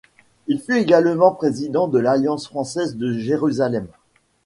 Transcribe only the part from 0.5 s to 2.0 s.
fut également président de